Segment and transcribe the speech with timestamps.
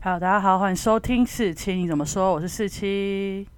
[0.00, 2.32] Hello，大家好，欢迎收听四七，你怎么说？
[2.32, 3.48] 我是四七。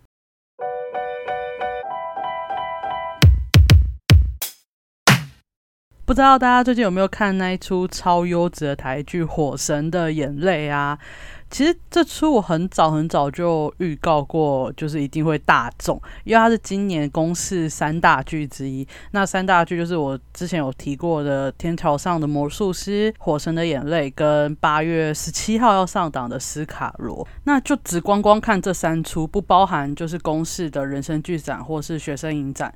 [6.06, 10.98] 不知道大家最近有没有看那一出超优质的台剧《火神的眼泪》啊？
[11.50, 18.86] 其实这出我很早很早就预告过，就是一定会大众，因为它是今年公视三大剧之一。
[19.10, 27.24] 那三大剧就是我之前有提过的《天桥上的魔术师》《火神的眼泪》跟八月十七号要上档的《斯卡罗》。
[27.44, 32.72] 那就只光光看这三出，不包含就是公视的人生剧展或是学生影展，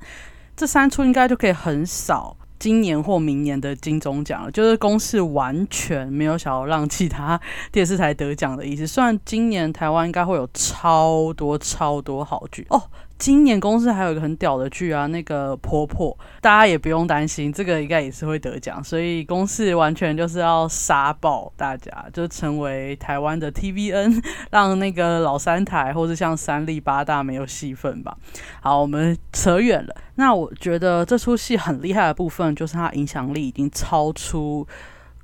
[0.55, 2.35] 这三出应该就可以很少。
[2.59, 7.39] 今年或明年的金钟奖，就是公视完全没有想要让其他
[7.71, 8.87] 电视台得奖的意思。
[8.87, 12.81] 虽然今年台湾应该会有超多超多好剧哦。
[13.17, 28.17] 今年公司还有一个很屌的剧啊，那个婆婆，大家也不用担心，这个应该也是会得奖，所以公司完全就是要杀爆大家，就成为台湾的 TVN， 让那个老三台或者像三立八大没有戏份吧。
[28.61, 29.95] 好，我们扯远了。
[30.15, 34.67] 那我觉得这出戏很厉害的部分，就是它影响力已经超出。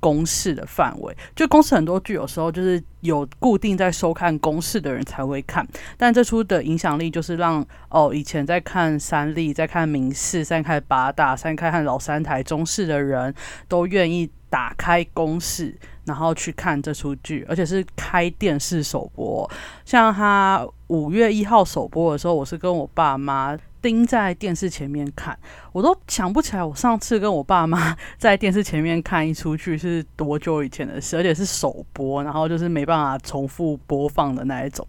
[0.02, 5.64] 公式的范围，就公式很多剧有时候就是有固定在收看公式的人才会看，
[5.96, 13.32] 但这出的影响力就是让哦以前在看三立、在看明视、在看八大、在看老三台中视的人
[13.68, 15.72] 都愿意打开公式，
[16.04, 19.48] 然后去看这出剧，而且是开电视首播。
[19.84, 23.56] 像他五月一号首播的时候，我是跟我爸妈。
[23.82, 25.36] 盯在电视前面看，
[25.72, 34.86] 我都想不起来我上次跟我爸妈 在电视前面看一出剧是多久以前的事，而且是首播，然后就是没办法重复播放的那一种。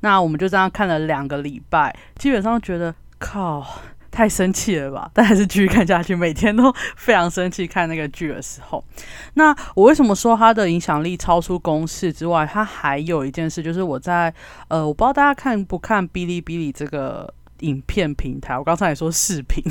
[0.00, 3.64] 那我们就这样看了两个礼拜，基本上觉得靠，
[4.10, 5.08] 太生气了吧？
[5.14, 8.84] 但还是继续看下去，每天都非常生气看那个剧的时候。
[9.34, 12.44] 那我为什么说它的影响力超出公式之外？
[12.44, 14.34] 它还有一件事，就是我在
[14.66, 17.32] 呃，我不知道大家看不看哔哩哔哩这个。
[17.62, 19.62] 影片平台，我刚才也说视频，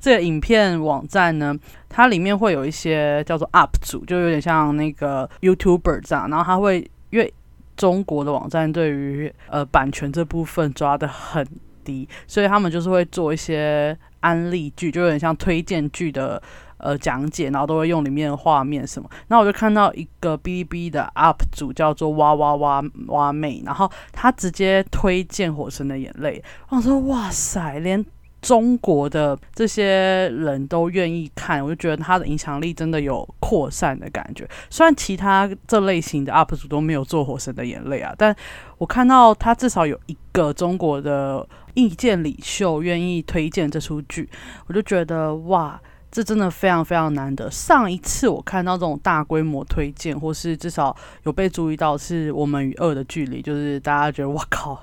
[0.00, 1.56] 这个影片网站呢，
[1.88, 7.32] 它里面会有一些叫做 UP 主，就有点像那个 YouTuber 这样，然后它会因为
[7.76, 11.46] 中国的网站对于呃版权这部分抓的很
[11.84, 16.42] 低，所以他们就是会做一些安利剧，就有点像推荐剧的。
[16.78, 26.42] 呃，讲解，然后都会用里面的画面什么，然后我就看到一个哔哩哔哩的 UP 主叫做哇哇哇哇妹，然后他直接推荐《火神的眼泪》，
[26.76, 28.04] 我说哇塞，连
[28.40, 34.48] 中国的这些人都愿意看，我就觉得他的影响力真的有扩散的感觉。
[34.70, 38.34] 虽然其他这类型的 UP 主都没有做《火神的眼泪》啊，但
[38.78, 44.30] 我看到他至少有一个中国的意见领袖愿意推荐这出剧，
[44.68, 45.80] 我就觉得哇。
[46.10, 47.50] 这真的非常非常难得。
[47.50, 54.82] 上一次我看到这种大规模推荐，或是至少有被注意到，是我们与恶的距离，就是大家觉得“哇靠”，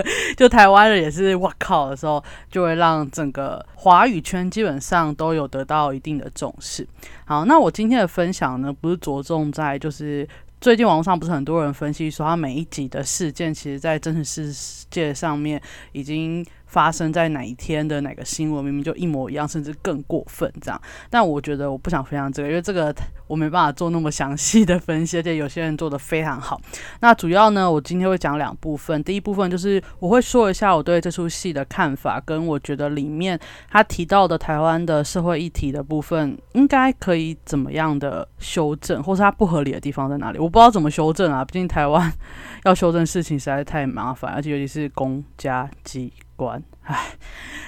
[0.36, 6.86] 就台湾人也是“哇靠”的时候，就会让整个华语圈基本上都有得到一定的重视。
[7.24, 10.26] 好，那我今天的分享呢，不是着重在就是
[10.60, 15.60] 最近网络上不是很多人分析说，他每一集的事件，其实在真实世界上面
[15.92, 16.46] 已经。
[16.70, 20.80] 发生在哪一天的哪个新闻，明明就一模一样，甚至更过分这样。
[21.10, 22.94] 但我觉得我不想分享这个，因为这个
[23.26, 26.60] 我没办法做那么详细的分析，而且有些人做的非常好。
[27.00, 29.02] 那主要呢，我今天会讲两部分。
[29.02, 33.38] 第一部分就是我会说一下我对这出戏的看法，跟我觉得里面
[33.68, 40.38] 他提到的台湾的社会议题的部分，应该可以怎么样的修正，或是它不合理的地方在哪里？
[40.38, 42.12] 我不知道怎么修正啊，毕竟台湾
[42.64, 46.12] 要修正事情实在太麻烦，而且尤其是公家机。
[46.40, 47.12] 关，唉，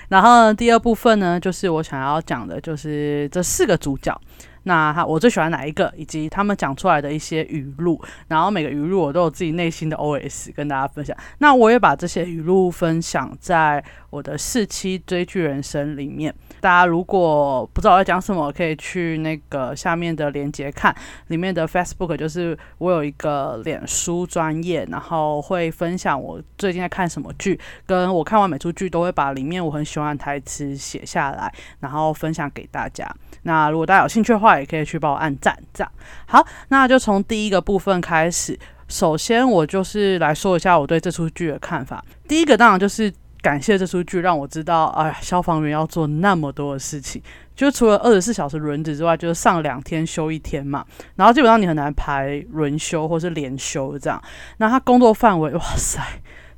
[0.08, 4.18] 然后呢第二部分呢，就是我想要讲的，就是这四个主角。
[4.64, 11.16] 那他我最喜欢哪一个，以及他们讲出来的一些语录，然后每个语录我都有自己内心的 OS 跟大家分享。
[11.38, 16.32] 那我也把这些语录分享在我的四期追剧人生里面。
[16.62, 20.94] 大家如果不知道我在讲什么，可以去那个下面的链接看
[21.26, 33.12] 里面的 Facebook，就是我有一个脸书专业，然后会分享我最近在看什么剧，跟我看完每出剧都会把里面我很喜欢的台词写下来，然后分享给大家。
[33.42, 35.58] 那如果大家有兴趣的话，也可以去帮我按赞。
[35.74, 35.92] 这样
[36.26, 38.56] 好，那就从第一个部分开始。
[38.88, 42.04] 首先，我就是来说一下我对这出剧的看法。
[42.28, 43.10] 第一个当然就是
[43.42, 47.20] 感谢这出剧，让我知道，哎呀，消防员要做那么多的事情，
[47.56, 50.86] 就除了二十四小时轮值之外，就是上两天休一天嘛。
[51.16, 54.22] 然后基本上你很难排轮休或是连休这样。
[54.58, 56.00] 那他工作范围，哇塞，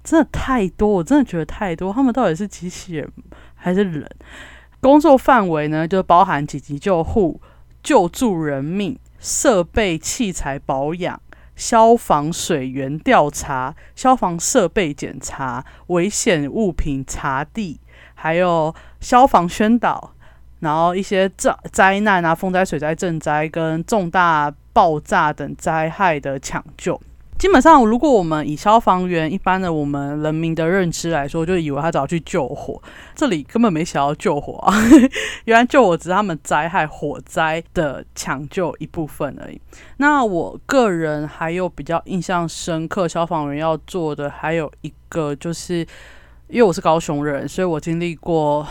[0.05, 1.91] 真的太多，我真的觉得太多。
[1.91, 3.11] 他们到底是机器人
[3.55, 4.07] 还是人？
[4.81, 7.41] 工作范围呢，就包含紧急救护、
[7.83, 11.19] 救助人命、设备器材保养，
[11.57, 17.81] 消防水源调查、消防设备检查、危险物品查地，
[18.15, 20.13] 还有消防宣导，
[20.61, 27.01] 然后一些灾灾难啊，风灾、水灾、震灾跟重大爆炸等灾害的抢救。
[27.37, 32.81] 基本上，如果我们以消防员一般的我们人民的认知来说，就以为他只要去救火，
[33.15, 34.75] 这里根本没想要救火啊！
[35.45, 39.61] 原来救火只是他们灾害火灾的抢救一部分而已。
[39.99, 45.81] 那我个人还有比较印象深刻，消防员要做的还有一个，就是
[46.49, 48.67] 因为我是高雄人，所以我经历过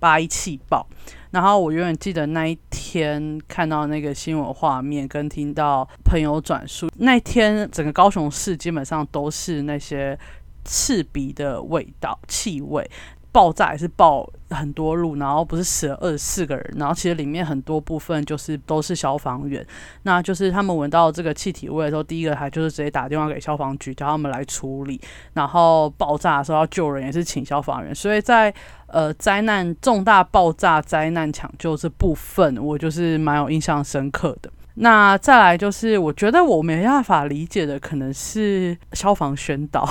[0.00, 0.86] 八一气爆。
[1.30, 10.18] 然后我永远记得那一天看到那个新闻画面，跟听到朋友转述，那天整个高雄市基本上都是那些
[10.64, 12.90] 刺鼻的味道、气味。
[13.30, 19.64] 爆炸也是爆很多路，然后不是死了二十四个人，然后其实里面很多部分就是都是消防员，
[20.02, 25.00] 那就是他们闻到这个气体味的时候，第一个还就是直接打电话给消防局，叫他们来处理。
[25.34, 27.94] 然后爆炸的时候要救人，也是请消防员。
[27.94, 28.52] 所以在
[28.86, 34.50] 呃灾难重大爆炸灾难抢救这部分，我就是蛮有印象深刻的。
[34.80, 39.86] 那再来就是我觉得我没办法理解的，可能是消防宣导，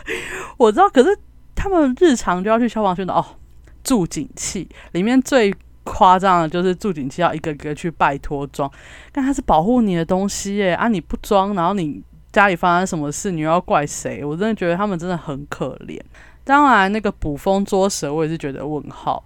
[0.56, 1.18] 我知道，可是。
[1.58, 3.26] 他们日常就要去消防宣导哦，
[3.82, 5.52] 助警器里面最
[5.82, 8.70] 夸张的就是助警器要一个个去拜托装，
[9.10, 10.86] 但它是保护你的东西耶啊！
[10.86, 12.00] 你不装，然后你
[12.30, 14.24] 家里发生什么事，你又要怪谁？
[14.24, 15.98] 我真的觉得他们真的很可怜。
[16.44, 19.24] 当然，那个捕风捉蛇，我也是觉得问号。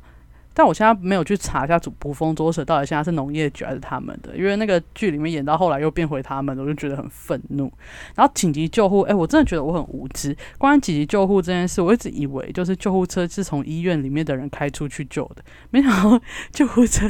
[0.55, 7.73] 但我现在没有去查一下主捕风捉蛇到底现在是农业局还是他们的，因为那个剧里面演到后来又变回他们，我就觉得很愤怒。
[8.15, 10.37] 然后紧急救护，哎，我真的觉得我很无知。
[10.59, 16.21] 关于紧急救护这件事，我一直以为就是救护车是从医院里面的人开出去救的，没想到
[16.53, 17.09] 救护车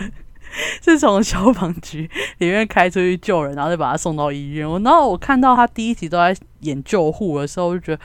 [0.82, 2.08] 是从消防局
[2.38, 4.68] 里面开出去救人，然后再把他送到医院。
[4.68, 8.02] 我然后我看到他第一集都在演救护的时候，我就觉得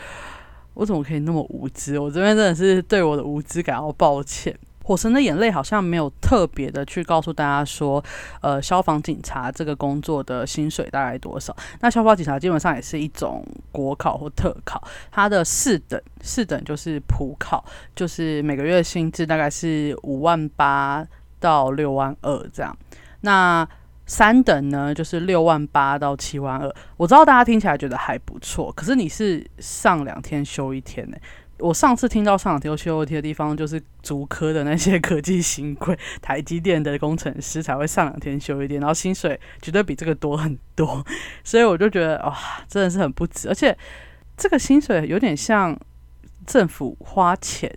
[0.73, 1.99] 我怎么可以那么无知？
[1.99, 4.57] 我这边真的是对我的无知感到抱歉。
[4.87, 8.01] 火神的眼泪好像没有特别的去告诉大家说，
[8.39, 11.53] 呃，消防警察这个工作的薪水大概多少？
[11.81, 14.81] 那消防警察基本上也是一种国考或特考，
[15.11, 21.05] 它的四等四等就是普考，就是每个月薪资大概是五万八
[21.37, 22.73] 到六万二这样。
[23.19, 23.67] 那
[24.05, 26.73] 三等呢，就是六万八到七万二。
[26.95, 31.17] 我知道大家听起来觉得还不错，可是你是上两天休一天呢。
[31.59, 41.03] 我上次听到上两天休 OT 的地方，就是竹科的那些科技新贵、 台积电的工程师才会上两天休一天，然后薪水绝对比这个多很多，
[41.43, 42.37] 所以我就觉得哇，
[42.67, 43.75] 真的是很不值，而且
[44.35, 45.75] 这个薪水有点像
[46.45, 47.71] 政府花钱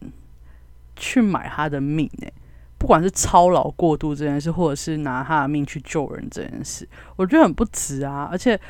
[0.97, 2.33] 去买他的命诶，
[2.76, 6.87] 不管是操劳过度这件事，或者是拿他的命去救人这件事，
[7.17, 8.61] 我觉得很不值啊，而且。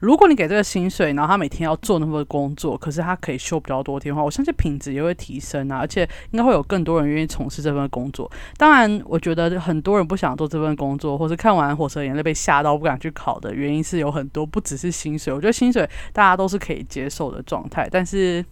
[0.00, 8.30] 如果你给这个薪水，然后他每天要做那么多工作，可是他可以休比较多天的话，我相信品质也会提升啊，而且应该会有更多人愿意从事这份工作。
[8.56, 15.32] 当然，我觉得很多人不想做这份工作，或是看完《火车眼泪》被吓到不敢去考的原因是有很多，不只是薪水。
[15.32, 18.42] 我觉得薪水大家都是可以接受的状态，但是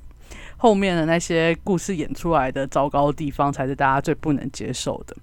[0.59, 5.17] 后面的那些故事演出来的糟糕的地方，才是大家最不能接受的。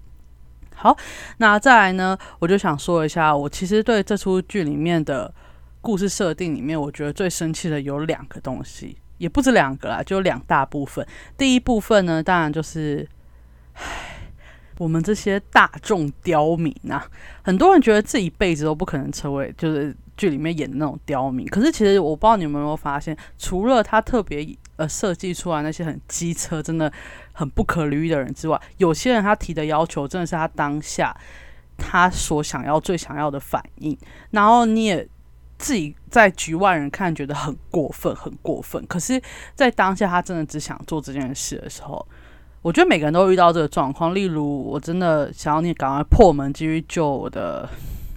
[0.73, 0.97] 好，
[1.37, 5.31] 那再来呢，我就想说一下，我其实对这出剧里面的。
[5.85, 11.05] 故事设定里面，我觉得最生气的有两个东西，也不止两个啦，就两大部分。
[11.37, 13.07] 第一部分呢，当然就是，
[13.73, 13.83] 唉，
[14.79, 17.07] 我们这些大众刁民啊，
[17.43, 21.45] 很多人觉得这一辈子都不可能成为就是剧里面演的那种刁民。
[21.45, 24.43] 可是其实我不知道你们有没有发现，除了他特别
[24.77, 26.91] 呃设计出来那些很机车、真的
[27.31, 31.15] 很不可理喻的人之外，有些人他提的要求真的是他当下
[31.77, 33.95] 他所想要、最想要的反应，
[34.31, 35.07] 然后你也。
[35.57, 38.85] 自己在局外人看觉得很过分，很过分。
[38.87, 39.21] 可是，
[39.55, 42.05] 在当下他真的只想做这件事的时候，
[42.61, 44.13] 我觉得每个人都遇到这个状况。
[44.13, 47.69] 例如，我真的想要你赶快破门继续救我的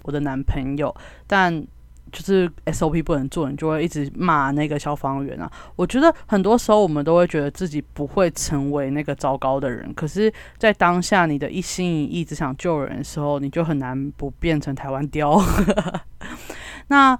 [0.03, 0.93] 我的男朋友，
[1.27, 1.65] 但
[2.11, 5.51] 就是 SOP 不能做，你就会一直骂那个消防员啊。
[5.75, 15.39] 我觉得很多时候我们都会觉得自己不会成为那个糟糕的人，可是，在当下你的一心一意只想救人的时候，你就很难不变成台湾雕。
[16.89, 17.17] 那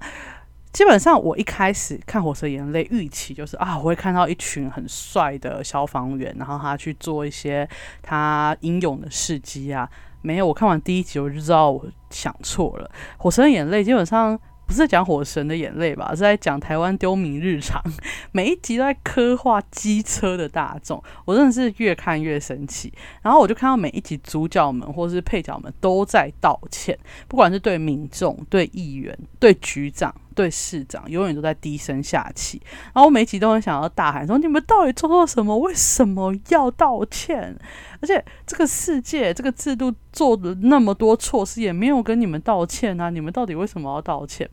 [0.72, 7.68] 基本上，我一开始看《火车眼泪》，预期就是啊，我会看到一群很帅的消防员，然后他去做一些
[8.02, 9.88] 他英勇的事迹啊。
[10.22, 12.90] 没有，我看完第一集我就知道我想错了，
[13.22, 14.38] 《火车眼泪》基本上。
[14.70, 16.10] 不是讲火神的眼泪吧？
[16.10, 17.82] 是在讲台湾丢民日常，
[18.30, 22.92] 每一集都在刻画机车的大众，我真的是越看越生气。
[23.20, 26.96] 然后我就看到每一集主角们或是配角们都在道歉，
[27.26, 35.56] 不管是对民众、对议员、对局长，对市长永远都在低声下气，然后我每集都很想要大喊说：“你们到底做错什么？
[35.58, 37.56] 为什么要道歉？
[38.00, 43.10] 而且这个世界、这个制度做了那么多错事，也没有跟你们道歉啊！
[43.10, 44.48] 你们到底为什么要道歉？”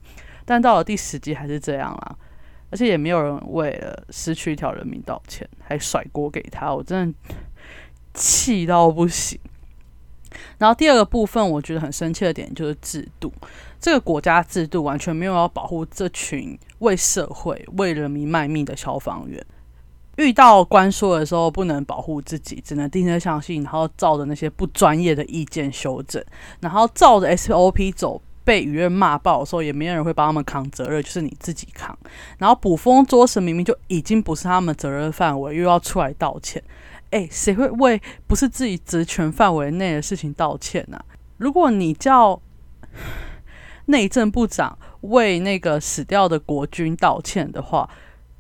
[0.45, 2.15] 但到了第十集还是这样啦，
[2.69, 7.17] 而且也没有人为了失去一条人命道歉，还甩锅给他，我真的
[8.13, 9.39] 气到不行。
[10.57, 13.31] 然后第二个部分，我觉得很生气的点就是制度，
[13.79, 19.45] 这个国家制度完全没有要保护这群为社会、为人民卖命的消防员。
[20.17, 26.23] 遇到官说的时候，不能保护自己，只能盯着相信，然后照着那些不专业的意见修正，
[26.59, 31.95] 然后照着 SOP 走，被舆论骂爆的时候，也没有人会帮他们扛责任，就是你自己扛。
[32.39, 36.63] 然后捕风捉影，明明就已经不是他们责任范围，又要出来道歉。
[37.11, 40.99] 哎，谁会为不是自己职权范围内的事情道歉呢？
[41.37, 42.41] 如果你叫
[43.85, 47.89] 内政部长为那个死掉的国军道歉的话，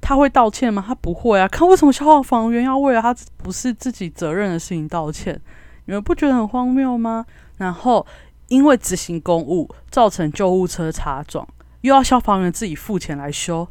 [0.01, 0.83] 他会道歉吗？
[0.85, 1.47] 他不会啊！
[1.47, 5.39] 看为什么消防员要为了他不是自己责任的事情道歉？
[5.85, 7.25] 你们不觉得很荒谬吗？
[7.55, 8.05] 然后
[8.49, 11.47] 因为执行公务造成救护车擦撞，
[11.81, 13.67] 又要消防员自己付钱来修。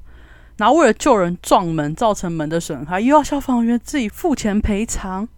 [0.57, 5.29] 然后为了救人撞门造成门的损害，又要消防员自己付钱赔偿。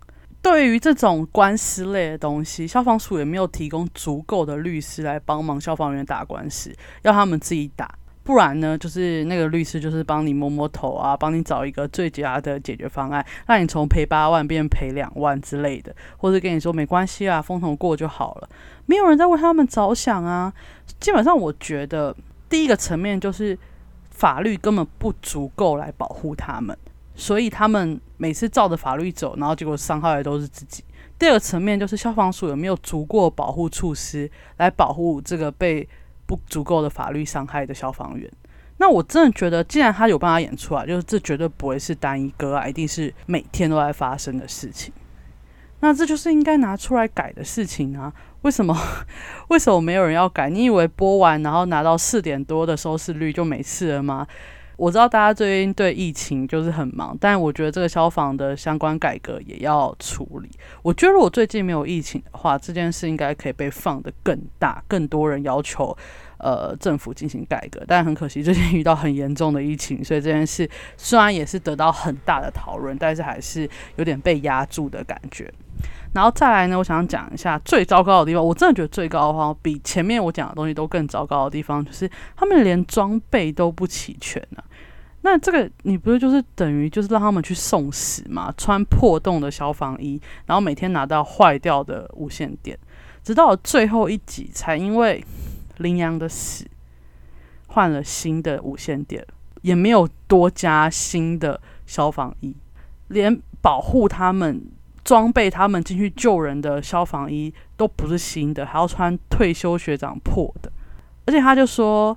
[0.40, 6.72] 对于这种官司类的东西，消防署也没有提供足够的律师来帮忙消防员打官司，
[7.02, 7.92] 要他们自己打。
[8.22, 18.48] 不然呢，就是那个律师就是帮你摸摸头啊，帮你找一个最佳的解决方案，让你从赔八万变赔两万之类的，或者跟你说没关系啊，风头过就好了。
[18.86, 20.52] 没有人在为他们着想啊。
[21.00, 22.14] 基本上，我觉得
[22.48, 23.58] 第一个层面就是。
[24.18, 26.76] 法律根本不足够来保护他们，
[27.14, 30.82] 所以他们每次照着法律走，然后结果伤害的都是自己。
[31.16, 35.88] 第二个层面就是消防署有没有足够保护措施来保护这个被
[36.26, 38.28] 不足够的法律伤害的消防员？
[38.78, 44.92] 那我真的觉得，既然他有办法演出来，就是这绝对不会是单一个案，一定是每天都在发生的事情。
[45.80, 48.12] 那这就是应该拿出来改的事情啊。
[48.42, 48.76] 为什么？
[49.48, 50.48] 为什么没有人要改？
[50.48, 54.26] 你以为播完然后拿到四点多的收视率就没事了吗？
[54.76, 60.48] 我知道大家最近对疫情就是很忙，但我觉得这个消防的相关改革也要处理。
[60.82, 65.96] 我觉得如果最近没有疫情的话，这件事应该可以被放得更大，更多人要求
[66.38, 67.82] 呃政府进行改革。
[67.86, 75.52] 但很可惜，最近遇到很严重的疫情，所以这件事虽然也是得到很大的讨论，但是还是有点被压住的感觉。
[76.14, 78.44] 然后再来呢，我想讲一下最糟糕的地方。
[78.44, 84.62] 我真的觉得最高的话，比前面我讲的东西都更糟糕的地方，就是他们连装备都不齐全呢。
[85.20, 88.52] 那这个你不是就是等于就是让他们去送死吗？
[88.56, 92.76] 穿破洞的消防衣，然后每天拿到坏掉的无线电，
[93.22, 95.22] 直到最后一集才因为
[95.78, 96.66] 羚羊的死
[97.66, 99.26] 换了新的无线电，
[99.62, 102.54] 也没有多加新的消防衣，
[103.08, 104.62] 连保护他们。
[105.04, 110.70] 装备他们进去救人的消防衣都不是新的，还要穿退休学长破的，
[111.24, 112.14] 而且他就说：“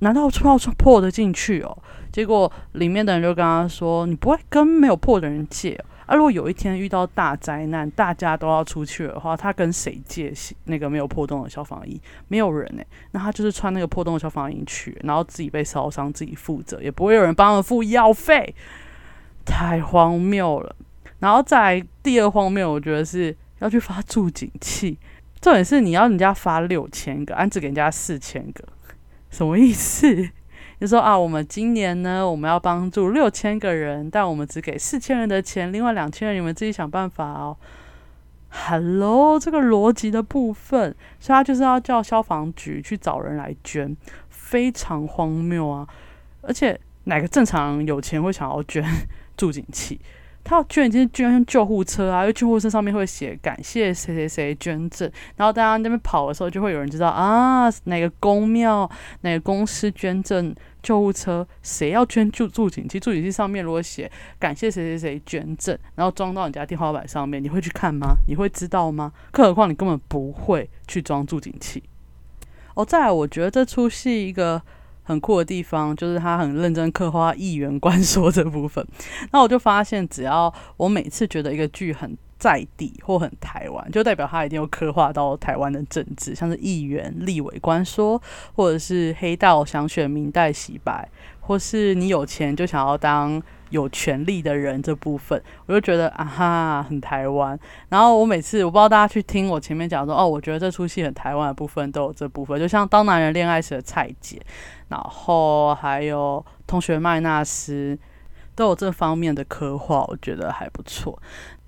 [0.00, 1.78] 难道穿要穿破的进去哦？”
[2.12, 6.16] 结果里面的人就跟他说：“你不会跟没有破的人借啊？
[6.16, 10.32] 如果有一天遇到大灾难，大家都要出去的话，他跟谁借
[10.64, 12.00] 那个没有破洞的消防衣？
[12.26, 12.86] 没有人诶。
[13.12, 18.54] 那他就是穿那个破洞的消防衣去，然后自己被烧伤自己负责，也不会有人帮他付医药费，
[19.44, 20.74] 太荒谬了。”
[21.20, 24.98] 然后再第二方面，我觉得是要去发助警器。
[25.40, 28.64] 重点是你要人家发六千个，安只给人家四千个，
[29.30, 30.30] 什么意思？
[30.80, 37.56] 就说啊，我们今年呢，我们要帮助六千个人，但我们只给四千人的钱，另外两千人你们自己想办法哦。
[38.50, 43.96] Hello，这个逻辑的部分，所以他就是要叫消防局去找人来捐，
[44.30, 45.86] 非常荒谬啊！
[46.42, 48.84] 而且哪个正常有钱会想要捐
[49.36, 50.00] 助警器？
[50.48, 58.90] 他捐已经是捐救护车啊，因为救护车上面会写感谢谁谁谁捐赠，然后大家那边跑的时候，就会有人知道啊，哪个公庙、
[59.20, 68.16] 哪个公司捐赠救护车，谁要捐助助警器，助警器上面如果写感谢谁谁谁捐赠，然后装到你家天花板上面，你会去看吗？
[68.26, 69.12] 你会知道吗？
[69.30, 71.82] 更何况你根本不会去装助警器。
[72.72, 74.62] 哦，再来，我觉得这出戏一个。
[75.08, 78.86] 很酷的地方就是他很认真刻画议员官 说这部分，
[79.32, 88.20] 那我就发现，只要我每次觉得一个剧很在地或很台湾，就代表他一定有刻画到台湾的政治，像是议员、立委官说，
[88.54, 91.08] 或者是黑道想选明代洗白，
[91.40, 97.58] 或是你有钱就想要当有权利的人这部分，我就觉得啊哈很台湾。
[97.88, 104.40] 然后我每次我不知道大家去听我前面讲说哦，我觉得这出戏很台湾的部分都有这部分，就像《当男人恋爱时》的蔡姐，
[104.88, 107.98] 然后还有同学麦纳斯
[108.54, 111.20] 都有这方面的刻画，我觉得还不错。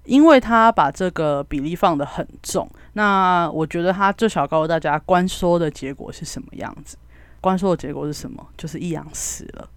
[0.05, 6.97] 因为他把这个比例放得很重，那我觉得他至少告诉大家，关说的结果是什么样子。
[7.41, 8.45] 关说的结果是什么？
[8.57, 9.69] 就是易阳死了，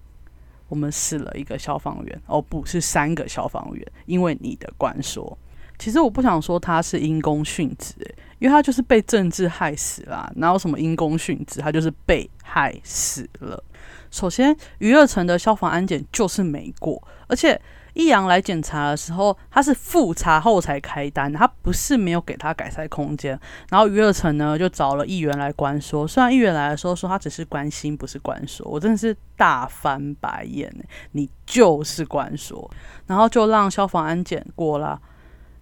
[0.68, 5.38] 我们死了一个消防员，哦，不是三个消防员，因为你的关说。
[5.78, 7.94] 其实我不想说他是因公殉职，
[8.38, 11.60] 因为他就是被政治害死了，哪有什么因公殉职？
[11.60, 13.62] 他就是被害死了。
[14.10, 17.60] 首先，余乐城的消防安检就是没过，而且。
[17.94, 23.38] 易阳来检查的时候，他是复查后才开单，他不是没有给他改善空间。
[23.70, 30.70] 然后余乐成呢就找了议员来关说，虽然议员来的时候说他只是关心，不是关说，我真的是大翻白眼
[31.12, 32.70] 你就是关说，
[33.06, 35.00] 然后就让消防安检过了。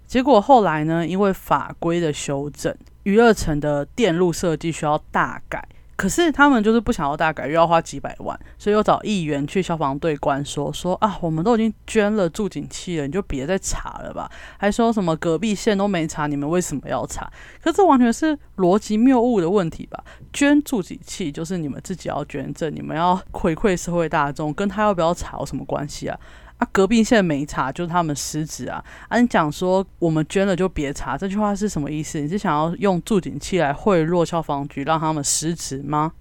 [0.06, 2.74] 结果后来呢，因为法规的修正，
[3.04, 5.66] 余乐成的电路设计需要大改。
[5.94, 14.30] 可是他们就是不想要大改，又要花几百万，所以又找议员去消防队关说说啊，我们都已经捐了助警器了，你就别再查了吧。
[14.58, 17.30] 还说什么隔壁县都没查，你们为什么要查？
[17.62, 20.02] 可这完全是逻辑谬误的问题吧？
[20.32, 26.18] 捐助警器就是你们自己要捐赠，你们要回馈社会大众，跟他要不要查有什么关系啊？
[26.62, 28.84] 啊，隔壁现在没查，就是他们失职啊！
[29.08, 32.20] 啊，你讲说我们捐了就别查，这句话是什么意思？
[32.20, 36.12] 你是想要用助警器来贿赂消防局，让他们失职吗？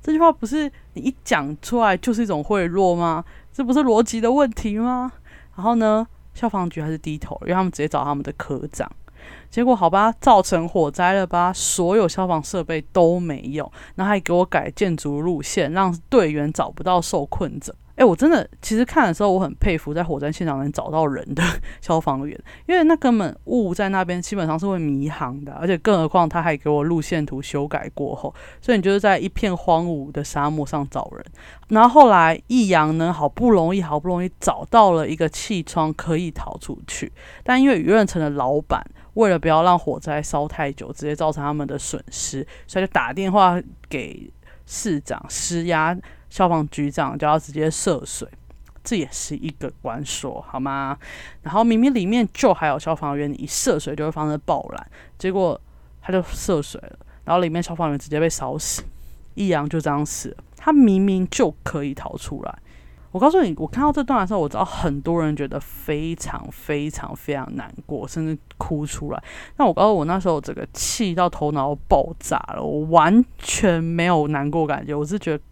[0.00, 3.24] 这句话不是你一讲出来就是一种贿赂吗？
[3.52, 5.10] 这不是逻辑的问题吗？
[5.56, 8.88] 然后呢，消防局还是低头，因为他们直接找他们的科长。
[9.50, 11.52] 结果好吧，造成火灾了吧？
[11.52, 17.74] 所有消防设备都没用，然后还给我改建筑路线，让队员找不到受困者。
[18.00, 21.42] 哎，我真的其实看的时候，我很佩服在火灾现场能找到人的
[21.82, 22.34] 消防员，
[22.66, 31.22] 因为那根本雾在那边基本上是会迷航的，而且更何况他还给我路线图修改过后，所以你就是在一片荒芜的沙漠上找人。
[31.68, 37.12] 然后后来易阳呢，好不容易好不容易找到了一个气窗可以逃出去，
[37.44, 44.32] 但因为余润城的老板为了不要让火灾烧太久，直接造成他们的损失，所以就打电话给
[44.64, 45.94] 市长施压。
[46.30, 48.26] 消防局长就要直接涉水，
[48.82, 50.96] 这也是一个关说，好吗？
[51.42, 55.60] 然后明明里面就还有消防员，一涉水就会发生爆燃，结果
[56.00, 58.82] 他就涉水了，然后里面消防员直接被烧死，
[59.34, 60.36] 易阳就这样死了。
[60.56, 62.58] 他明明就可以逃出来。
[63.10, 69.20] 我告诉你，我看到这段的时候，我知道很多人觉得非常非常非常难过，甚至哭出来。
[69.56, 75.42] 但我告诉我那时候整个气到头脑爆炸了，我完全没有难过感觉，我是觉得。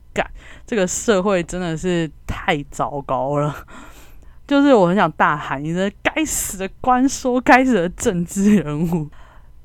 [0.67, 3.55] 这个社会真的是太糟糕了，
[4.47, 9.09] 就是我很想大喊一声：“该死的官说，该死的政治人物！”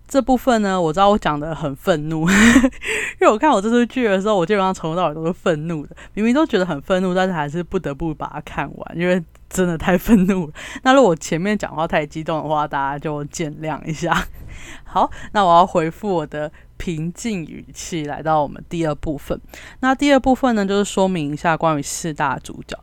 [0.07, 10.53] 这部分呢，我知道我讲的很愤怒， 因为我看我这出剧的时候，我基本上从头到尾都是愤怒的，明明都觉得很愤怒，但是还是不得不把它看完，因为真的太愤怒了。
[10.83, 14.27] 那如果前面讲话太激动的话，大家就见谅一下。
[14.83, 16.51] 好，那我要回复我的。
[16.83, 19.39] 平静语气来到我们第二部分。
[19.79, 22.77] 那第二部分呢，就是说明一下关于四大主角：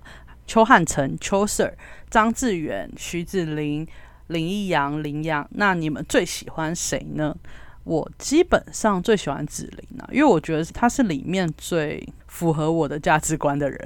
[0.47, 1.75] 邱汉成、邱 Sir、
[2.09, 3.87] 张志远、徐子林、
[4.29, 5.47] 林奕阳、林阳。
[5.51, 7.37] 那你们最喜欢谁呢？
[7.85, 13.79] 我基本上最喜欢子林啊，因为我觉得他是里面最符合我的价值观的人。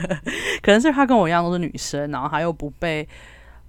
[0.60, 3.08] 可能是他跟我一样都是女生，然后他又不被。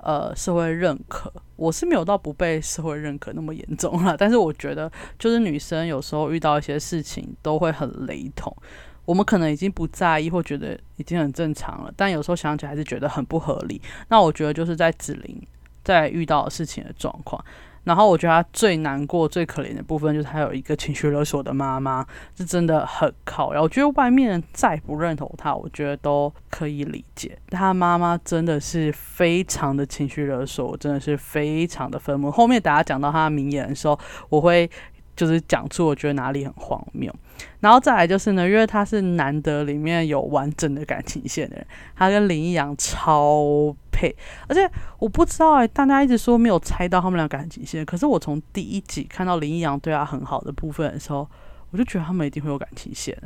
[0.06, 4.15] 呃，社会认可，我是没有到不被社会认可那么严重了。
[4.15, 8.56] 但是我觉得，就是女生有时候遇到一些事情都会很雷同。
[9.04, 13.82] 我们可能已经不在意或觉得已经很正常了，但有时候想起来还是觉得很不合理。
[14.08, 15.41] 那我觉得就是在紫菱
[15.84, 17.44] 在遇到事情的状况。
[17.86, 23.54] 然后我觉得他最难过、最可怜的部分就是他有一个情绪勒索的妈妈，是真的很靠。
[23.54, 27.38] 然后我觉得外面人再不认同他，我觉得都可以理解。
[27.50, 32.30] 他妈妈真的是非常的情绪勒索，我真的是非常的愤怒。
[32.30, 33.98] 后面大家讲到他的名言的时候，
[34.30, 34.69] 我会
[35.15, 37.13] 就是讲出我觉得哪里很荒谬。
[37.60, 43.75] 然后再来就是呢，因为他是难得里面有完整的感情线的人，他跟林一阳超。
[43.97, 44.13] 配，
[44.49, 51.25] 而且我不知道哎，大家一直说没有猜到他们俩感情线，可是我从第一集看到林一阳对他很好的部分的时候，
[51.71, 53.17] 我就觉得他们一定会有感情线。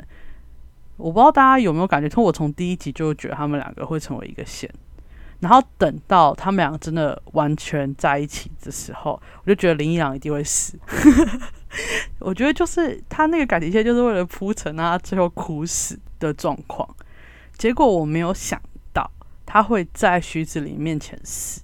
[0.96, 4.70] 我不知道大家有没有感觉，从我从第一集就觉得他们两个会成为一个线，
[5.40, 10.78] 然后等到他们两个真的完全在一起的时候，我就觉得林一郎一定会死。
[12.20, 16.88] 我觉得就是他那个感情线就是为了铺陈他最后哭死的状况。
[17.56, 18.60] 结果我没有想
[18.92, 19.10] 到
[19.46, 21.62] 他会在徐子林面前死，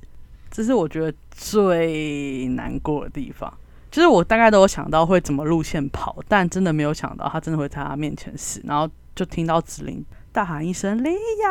[0.51, 3.53] 这是我觉得最难过的地方。
[3.91, 10.05] 就是我大概都有想到会怎么路线跑，但真的没有想到他真的会在他面前死，然后就听到子林。
[10.37, 11.49] 大喊一声“李雅”，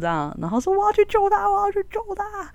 [0.00, 2.50] 这样，然后说我要去救他，我要去救他。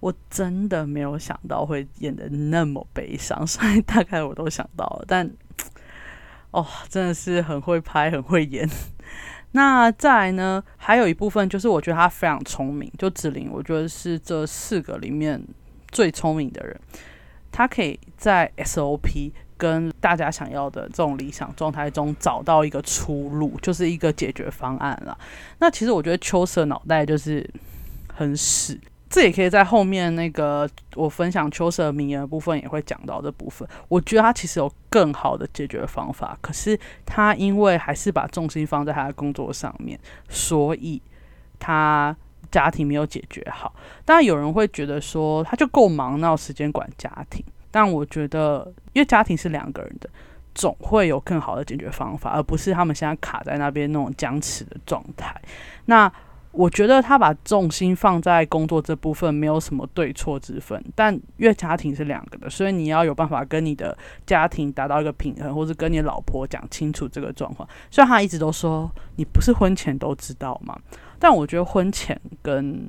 [0.00, 5.04] 我真的没有想到会演的那么悲伤，所以大概我都想到了。
[5.06, 5.30] 但
[6.50, 8.68] 哦，真的是很会拍，很会演。
[9.52, 10.64] 那再来呢？
[10.76, 15.40] 还有一部分就是我觉得他非常聪明，就子林，我觉得是这四个里面
[15.92, 16.80] 最聪明的人。
[17.52, 19.30] 他可以在 SOP。
[19.58, 25.18] 跟大家想要的这种理想状态中找到一个出路，就是一个解决方案了。
[25.58, 27.46] 那其实我觉得秋色脑袋就是
[28.14, 33.68] 很屎，这也可以在后面那个我分享秋色名言的部分也会讲到这部分。
[33.88, 41.02] 我觉得他其实有更好的解决方法，可是他因为还是把重心放在他的工作上面，所以
[41.58, 42.16] 他
[42.50, 43.74] 家庭没有解决好。
[44.04, 47.44] 当然有人会觉得说，他就够忙，哪有时间管家庭？
[47.70, 50.08] 但我觉得，因为家庭是两个人的，
[50.54, 55.34] 总会有更好的解决方法，而不是他们现在卡在那边那种僵持的状态。
[55.84, 56.10] 那
[56.50, 60.82] 我觉得他把重心放在工作这部分，没有什么对错之分。
[60.94, 67.68] 但因为家庭是两个的，所以你要有办法跟你的家庭达到一个平衡，或是跟你老婆讲清楚这个状况。
[67.90, 70.76] 虽然他一直都说你不是婚前都知道吗？
[71.18, 72.88] 但我觉得婚前跟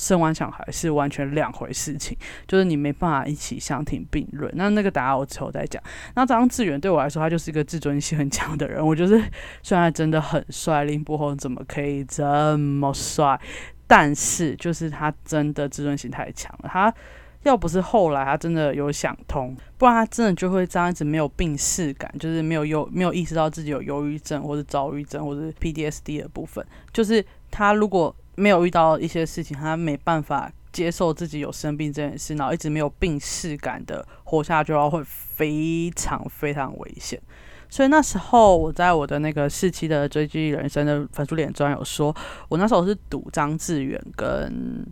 [0.00, 2.16] 生完小孩是完全两回事情，
[2.48, 4.50] 就是你没办法一起相提并论。
[4.56, 5.82] 那那个答案我之后再讲。
[6.14, 8.84] 那张志远对我来说，他就是一个自尊心很强的人。
[8.84, 9.22] 我就是
[9.62, 13.38] 虽然真的很帅，林柏宏怎么可以这么帅？
[13.86, 16.70] 但是就是他真的自尊心太强了。
[16.72, 16.94] 他
[17.42, 26.64] 要不是后来他真的有想通，不然他真的就会这样子没有病逝感，就是没有忧没有意识到自己有忧郁症或者躁郁症或者 PDSD 的部分。
[26.92, 37.20] 就是他如果没有遇到一些事情，他没办法接受自己有生病这件事，然后一直没有病逝感的活下去，会非常非常危险。
[37.68, 42.14] 所以那时候我在我的那个四期的追剧人生的粉丝脸专有说，
[42.48, 44.84] 我那时候是赌张志远跟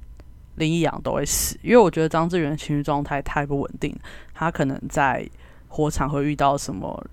[0.56, 3.96] 林一阳都会死，因为我觉得张志远情绪状态太不稳定，
[4.34, 5.28] 他可能在
[5.68, 7.04] 火场会遇到什么。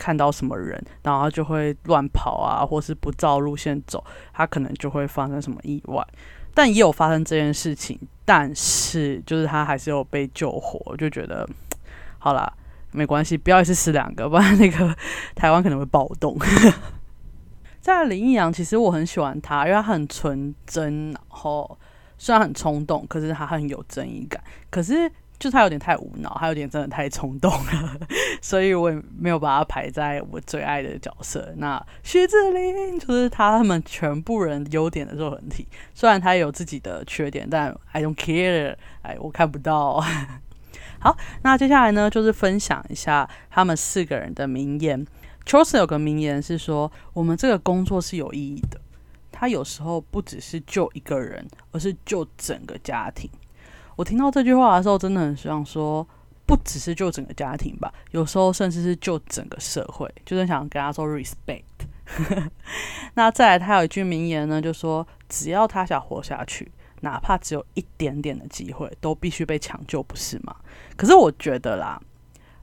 [0.00, 6.02] 看到什么人，然后就会乱跑啊，或是不照路线走，他可能就会发生什么意外。
[6.54, 11.46] 但也有发生这件事情，但是就是他还是有被救活，就觉得
[12.18, 12.50] 好啦，
[12.92, 14.96] 没关系，不要一次死两个，不然那个
[15.36, 16.38] 台湾可能会暴动。
[17.82, 21.78] 在林奕阳，其实我很喜欢他，因为他很纯真，然 后
[22.16, 25.12] 虽然很冲动，可是他很有正义感，可是。
[25.40, 27.98] 就是他有点太无脑，他有点真的太冲动了，
[28.42, 31.52] 所以我也没有把他排在我最爱的角色。
[31.56, 40.04] 那徐志林就是他们全部人优点的作文体，虽然他有自己的缺点，但 I don't care，哎，我看不到。
[41.00, 45.06] 好，那接下来呢，就是分享一下他们四个人的名言。
[45.46, 48.78] 秋实有个名言是说，我们这个工作是有意义的，
[49.32, 53.30] 他有时候不只是救一个人，而是救整个家庭。
[54.00, 56.06] 我听到这句话的时候，真的很想说，
[56.46, 61.64] 不只是救整个家庭吧，有时候甚至是救整个社会，就是想跟他说 respect。
[63.12, 70.56] 那再来，他有一句名言呢，就说只要他想活下去，哪怕只有一点点的机会，都必须被抢救，不是吗？
[70.96, 72.00] 可是我觉得啦，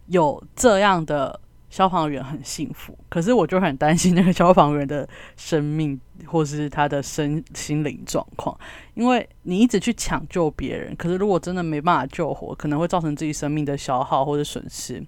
[0.07, 1.39] 有这样的。
[1.69, 8.57] 消防员很幸福，可是我就很担心那个消防员的生命或是他的身心灵状况，
[8.93, 15.03] 因为你一直去抢救别人，可是如果真的没办法救活，可能会造成自己生命的消耗或者损失。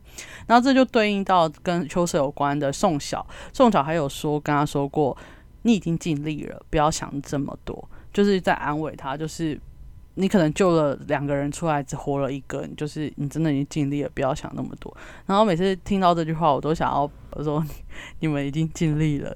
[0.48, 5.18] 然后这就对应到跟秋色有关的宋晓，宋晓还有说跟他说过，
[5.62, 9.60] 你已经尽力了，不要想这么多，就是在安慰他，就是。
[10.20, 14.96] 你可能救了两个人出来，只活了一个，就是你真的已经尽力了，不要想那么多。
[15.26, 17.66] 然后每次听到这句话，我都想要我说
[18.20, 19.34] 你们已经尽力了。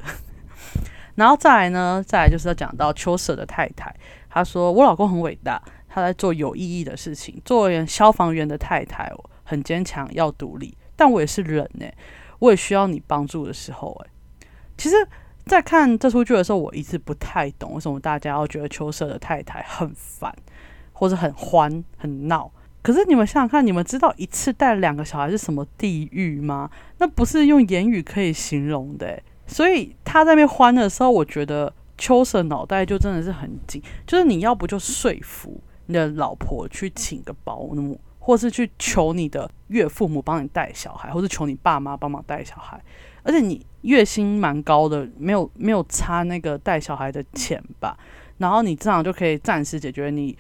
[1.16, 3.96] 然后再来呢，再来就是要讲到秋舍的太太，
[4.30, 7.42] 她说我老公很伟大，他在做有意义的事情。
[7.46, 9.10] 作为消防员的太太，
[9.44, 11.86] 很坚强，要独立，但我也是人呢，
[12.40, 14.12] 我也需要你帮助的时候哎。
[14.78, 14.96] 其实。
[15.46, 20.34] 在看这出剧的时候，我一直不太懂为什么大家要觉得秋色的太太很烦，
[20.94, 22.50] 或者很欢、很闹。
[22.82, 26.70] 可是你们想想看，你们知道一次带两个小孩是什么地狱吗？
[27.00, 29.22] 那不是用言语可以形容的。
[29.48, 42.82] 所以他在那边欢的时候，我觉得秋婶脑袋就真的是很紧，就是你要不就说服你的老婆去请个保姆，或是去求你的岳父母帮你带小孩，或是求你爸妈帮忙带小孩，
[43.22, 47.98] 而且你月薪蛮高的，没有没有差那个带小孩的钱吧，
[48.38, 50.38] 然后你这样就可以暂时解决你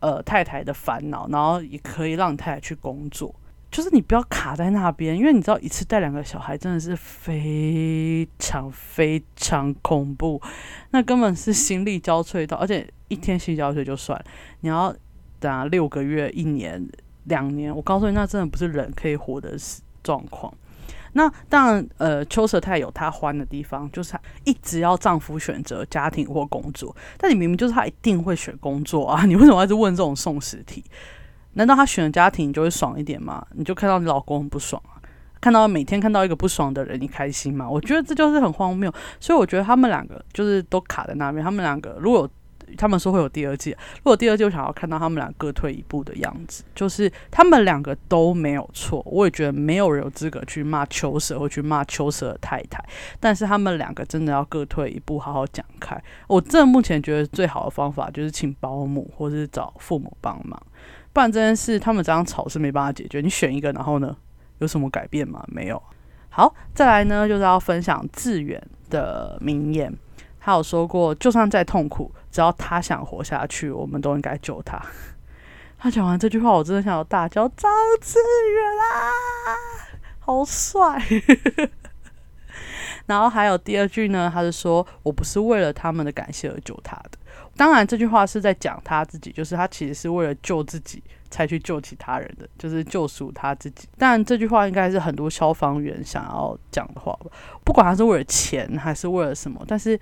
[0.00, 3.34] 呃太太的烦恼，然后也可以让太太去工作。
[3.68, 10.40] 就是你不要卡在那边，因为你知道一次带两个小孩真的是非常非常恐怖，
[10.90, 14.24] 那根本是心力交瘁到，而且一天心力交瘁就算，
[14.60, 14.94] 你要
[15.40, 16.88] 等六个月、一年、
[17.24, 19.56] 两年，我告诉你，那真的不是人可以活的
[20.02, 20.54] 状况。
[21.16, 30.84] 那当然，呃，秋舍太有她欢的地方，就是她一直要丈夫选择家庭或工作，但你明明就是她一定会选工作啊，你为什么一直问这种送死题？
[31.54, 33.42] 难道他选了家庭，你就会爽一点吗？
[33.52, 35.00] 你就看到你老公很不爽啊？
[35.40, 37.66] 看到每天看到一个不爽的人，你开心吗？
[37.66, 38.92] 我觉得这就是很荒谬。
[39.18, 41.42] 所以我觉得他们两个就是都卡在那边。
[41.42, 42.28] 他们两个如果
[42.76, 49.02] 他们说会有第二季，如果第二季我想要看到他们俩各退一步的样子，就是他们两个都没有错。
[49.06, 52.84] 我也觉得没有人有资格去骂秋蛇或去骂秋蛇的太太。
[53.20, 56.00] 但是他们两个真的要各退一步，好好讲开。
[56.26, 60.60] 我这目前觉得最好的方法就是请保姆或是找父母帮忙。
[61.12, 63.20] 不然这件事，他们这样吵是没办法解决。
[63.20, 64.14] 你选一个，然后呢，
[64.58, 65.42] 有什么改变吗？
[65.48, 65.82] 没有。
[66.28, 69.90] 好，再来呢，就是要分享志远的名言。
[70.46, 74.80] 他有说过，就算再痛苦，只要他想活下去，我们都应该救他。
[75.76, 77.68] 他讲完这句话，我真的想要大叫：张
[78.00, 78.20] 志
[78.54, 79.10] 远啊，
[80.20, 81.02] 好帅！
[83.06, 87.18] 然后还有第二句呢，他是说我不是为了他们的感谢而救他的。
[87.56, 93.88] 当然，这句话是在讲他自己，就是他其实是为了救自己才去救其他人的，就是救赎他自己。
[93.98, 97.26] 但这句话应该是很多消防员想要讲的话吧？
[97.64, 99.98] 不管他是为了钱还是为了什么，但是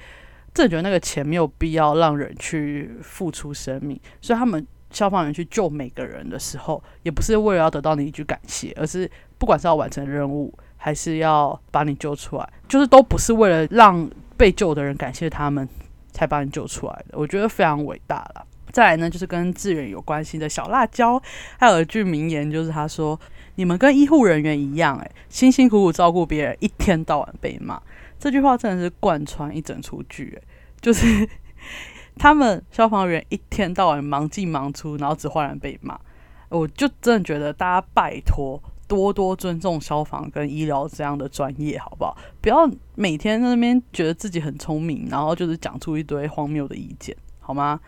[0.55, 15.69] 真的觉得那个钱没有必要让人去付出生命，所以他们消防员去救每个人的时候，也不是为了要得到你一句感谢，而是不管是要完成任务，还是要把你救出来，就是都不是为了让被救的人感谢他们。
[16.17, 18.47] 才把你救出来的，我觉得非常伟大了。
[18.71, 21.21] 再来呢，就是跟志远有关系的小辣椒，
[21.59, 23.19] 还有一句名言，就是他说
[23.57, 27.83] ：“你们跟医护人员一样，诶，辛辛苦苦照顾别人，一天到晚被骂。”
[28.25, 30.43] 这句话真的是贯穿一整出剧，诶，
[30.81, 31.29] 就是
[32.17, 36.01] 他们消防员一天到晚忙进忙出，然后只换人被骂。
[36.49, 38.59] 我就真的觉得大家拜托。
[38.87, 42.17] 多多尊重消防跟医疗这样的专业，好不好？
[42.41, 47.81] 不要每天在那边觉得自己很聪明，然后就是讲出一堆荒谬的意见，好吗？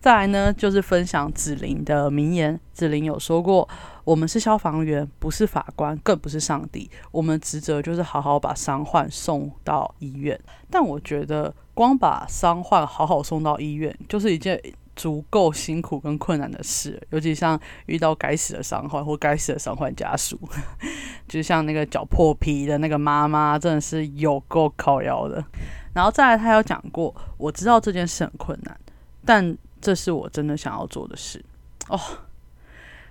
[0.00, 2.60] 再来呢，就是分享子琳的名言。
[2.72, 3.68] 子琳有说过
[4.06, 6.90] ：“我们是消防员，不是法官，更不是上帝。
[7.10, 10.40] 我们职责就是好好把伤患送到医院。”
[10.70, 14.58] 但我觉得，光把伤患好好送到医院，就是一件。
[14.96, 20.40] 足够辛苦跟困难的事，尤其像遇到该死的伤患或该死的伤患家属，
[21.28, 25.44] 就像那个脚破皮的那个妈妈，真的是有够靠腰的。
[25.92, 28.74] 然后再来，他有讲过，我知道这件事很困难，
[29.22, 31.44] 但这是我真的想要做的事。
[31.90, 32.00] 哦，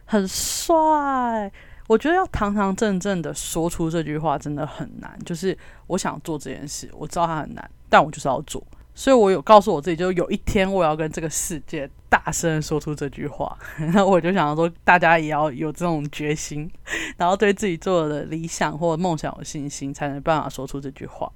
[0.05, 1.51] 很帅！
[1.87, 5.17] 我觉得要堂堂正正的说出这句话真的很难。
[5.25, 5.55] 就是
[5.87, 8.63] 我想做这件事，我知道它很难，但我就是要做。
[8.97, 13.57] 所以我有告诉我自己，就有一天我要跟这个世界大声说出这句话。
[13.77, 16.71] 然后我就想说，大家也要有这种决心，
[17.17, 21.29] 然后对自己做的理想或梦想有信心，才能办法说出这句话。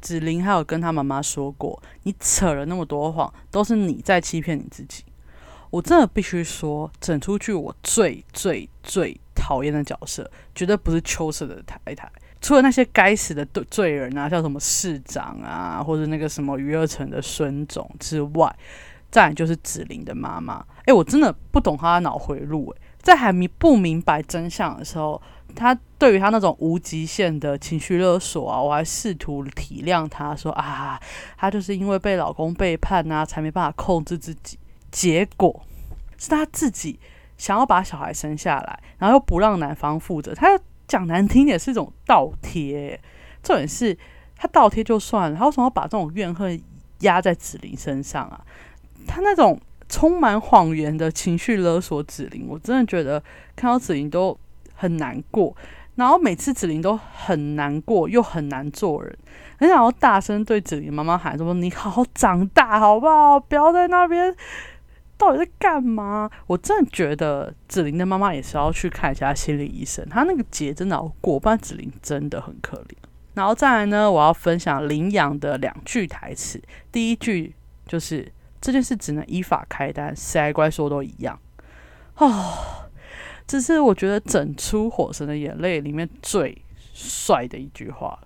[0.00, 5.04] 子琳还有跟他妈妈说过：“你扯了那么多谎，都是你在欺骗你自己。”
[5.74, 12.08] 我真的必须说，整出剧我最最最讨厌的角色，绝对不是秋色的太太。
[12.40, 18.56] 除了那些该死的罪罪人啊，像什么市长啊，或者那个什么余二成的孙总之外，
[19.10, 20.64] 再就是子琳的妈妈。
[20.84, 22.72] 哎，我真的不懂她的脑回路。
[22.76, 25.20] 哎，在还明不明白真相的时候，
[25.56, 31.00] 她对于她那种无极限的情绪勒索啊，我还试图体谅她，说啊，
[31.36, 34.56] 她就是因为被老公背叛啊，才没办法控制自己。
[34.94, 35.66] 结果
[36.16, 37.00] 是他自己
[37.36, 40.48] 想要把小孩生下来，然后又不让男方负责，他。
[40.86, 43.00] 讲难听点是一种倒贴，
[43.42, 43.96] 重点是
[44.36, 46.62] 他倒贴就算了，他为什么要把这种怨恨
[47.00, 48.44] 压在子琳身上啊？
[49.06, 53.20] 他那种充满谎言的情绪勒索子琳，我真的觉得
[53.56, 54.38] 看到子琳都
[54.74, 55.56] 很难过。
[55.94, 59.18] 然后每次子琳都很难过，又很难做人，
[59.58, 63.40] 很想要大声对子琳妈妈喊说：“你好好长大好不好？
[63.40, 64.36] 不要在那边。”
[65.16, 66.30] 到底在干嘛？
[66.46, 72.96] 我真的觉得子琳的妈妈也是要去看一下心理医生，她那个结真的要过，不然子琳真的很可怜。
[73.34, 76.62] 然后再来呢，我要分享领养的两句台词。
[76.92, 77.54] 第一句
[77.86, 81.38] 就是这件事只能依法开单，谁来怪说都一样。
[82.16, 82.88] 哦，
[83.46, 88.18] 这是我觉得整出《火神的眼泪》里面最帅的一句话。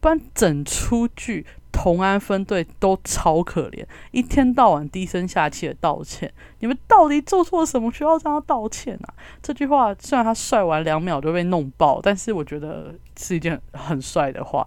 [0.00, 6.32] 不然整出剧同安分队都超可怜，一天到晚低声下气的道歉。
[6.60, 9.12] 你们到底做错什么需要这样道歉啊？
[9.42, 14.64] 这句话虽然他帅完两秒就被弄爆，但是我觉得是一件很帅的话，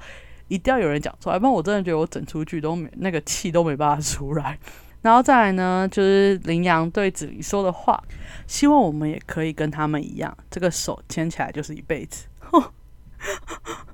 [0.50, 1.40] 一定要有人讲出来。
[1.40, 4.60] 不然我真的觉得我整出剧都没那个气都没办法出来。
[5.02, 8.04] 然后再来呢，就是羚羊对子怡说的话，
[8.46, 12.28] 希望我们也可以跟他们一样，这个手牵起来就是一辈子。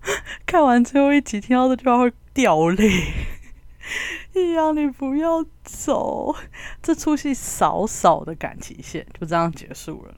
[0.53, 3.05] 看完最后一集，听到这句话会掉泪。
[4.35, 6.35] 易阳，你不要走，
[6.79, 10.13] 这出戏少少的感情线就这样结束了，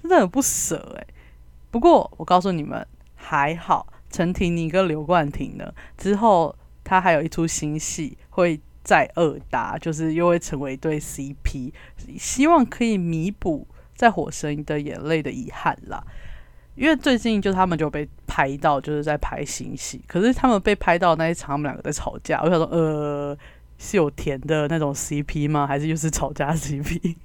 [0.00, 1.06] 真的很不舍哎。
[1.72, 11.72] 不过我告诉你们，还好陈婷妮跟刘冠廷呢，之后他还有一出新戏会再二搭，就是又会成为一对 CP，
[12.16, 16.04] 希望可以弥补在《火神的眼泪》的遗憾啦。
[16.74, 20.02] 因为最近就他们就被拍到，就是在拍新戏。
[20.06, 22.40] 可是他们被拍到那一场，他们两个在吵架。
[22.42, 23.36] 我想说，呃，
[23.78, 25.66] 是有甜的那种 CP 吗？
[25.66, 27.16] 还是又是吵架 CP？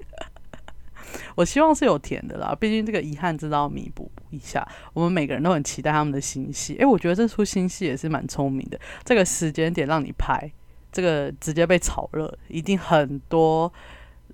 [1.35, 4.67] 我希望是有甜的啦，毕竟这个遗憾知道弥补一下。
[4.93, 6.75] 我们每个人都很期待他们的新戏。
[6.79, 8.79] 诶，我觉得这出新戏也是蛮聪明的。
[9.05, 10.51] 这个时间点让你拍，
[10.91, 13.71] 这个直接被炒热，一定很多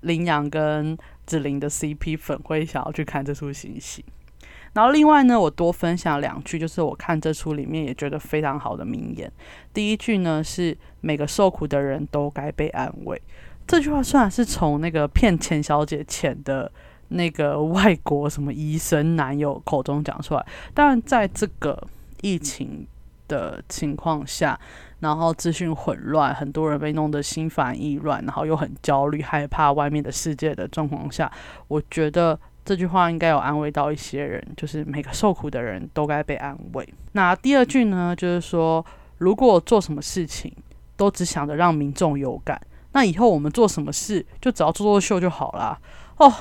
[0.00, 4.04] 羚羊跟子琳的 CP 粉会想要去看这出新戏。
[4.74, 9.32] 然后另外呢，我多分享两句，就是我看这出里面也觉得非常好的名言。
[9.72, 13.20] 第一句呢是“每个受苦的人都该被安慰”。
[13.66, 16.70] 这句话虽然是从那个骗钱小姐钱的
[17.08, 21.80] 那个外国什么医生男友口中讲出来，但在这个
[22.20, 22.84] 疫情
[23.28, 24.58] 的情况下，
[24.98, 31.30] 然后资讯混乱，很多人被弄得心烦意乱，然后又很焦虑、害怕外面的世界的状况下，
[31.68, 32.36] 我觉得。
[32.64, 36.94] 这句话应该有安慰到一些人，就是每个受苦的人都该被安慰。
[37.12, 38.84] 那第二句呢，就是说，
[39.18, 40.50] 如果做什么事情
[40.96, 42.60] 都只想着让民众有感，
[42.92, 45.78] 那以后我们做什么事就只要做做秀就好啦。
[46.16, 46.32] 哦，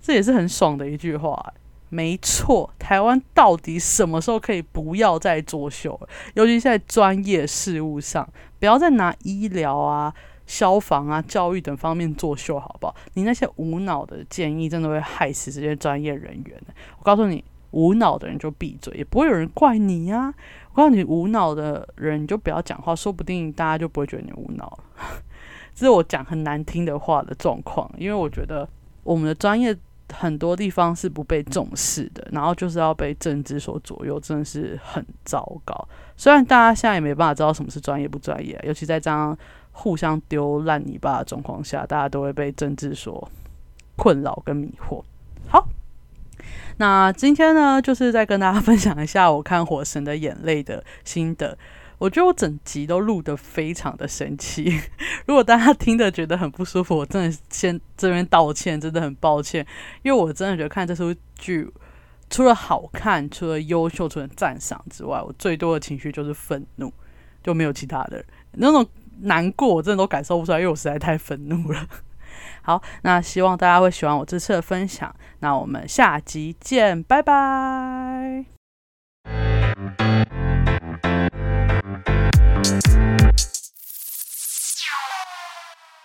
[0.00, 1.54] 这也是很爽的一句话。
[1.88, 6.08] 没错，台湾到底什么时候可以不要再作秀了？
[6.34, 10.12] 尤其是在专业事务上，不要再拿医疗啊。
[10.46, 12.94] 消防啊、教育等方面作秀，好不好？
[13.14, 16.60] 你那些无脑的建议，真的会害死这些专业人员
[16.98, 20.32] 我告诉你，无脑的人就闭嘴，也不会有人怪你呀。
[20.72, 24.84] 我告诉你，无脑的人你就不要讲话，说不定大家就不会觉得你无脑了。
[25.74, 28.68] 这是我讲很难听的话的状况，因为我觉得
[29.02, 29.74] 我们的专业
[30.12, 35.88] 很多地方是不被重视的，然后就是要被政治所左右，真的是很糟糕。
[36.16, 39.36] 虽然大家现在也没办法知道什么是专业不专业，尤其在这样。
[39.76, 43.28] 互相丢烂泥巴的状况下，大家都会被政治所
[43.96, 45.02] 困扰跟迷惑。
[45.48, 45.68] 好，
[46.78, 51.58] 那今天呢，就是在跟大家分享一下我看《火神的眼泪》的心得。
[51.98, 54.80] 我觉得我整集都录得非常的生气。
[55.26, 59.66] 如果大家听的觉得很不舒服，我真的先这边道歉，真的很抱歉。
[60.02, 61.68] 因为我真的觉得看这出剧，
[62.30, 66.92] 除了好看、除了优秀、除了赞赏之外，我最多的情绪就是愤怒，
[67.42, 68.86] 就没有其他的那种。
[69.22, 71.86] 难过我真的都感受不出来因为我实在太愤怒了。
[72.62, 78.44] 好那希望大家会喜欢我这次的分享那我们下集见拜拜。